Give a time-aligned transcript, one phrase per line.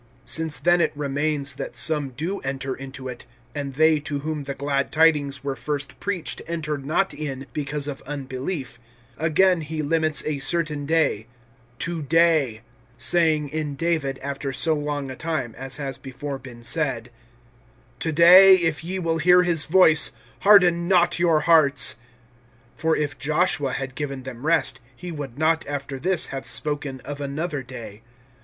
[0.25, 4.55] (6)Since then it remains that some do enter into it, and they to whom the
[4.55, 8.79] glad tidings were first preached entered not in because of unbelief,
[9.19, 11.27] again (7)he limits a certain day,
[11.77, 12.61] To day,
[12.97, 17.11] (saying in David, after so long a time, as has before been said,)
[17.99, 21.97] To day, if ye will hear his voice, Harden not your hearts.
[22.79, 27.21] (8)For if Joshua had given them rest, he would not, after this, have spoken of
[27.21, 28.01] another day.